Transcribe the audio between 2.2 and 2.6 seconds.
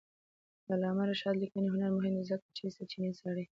ځکه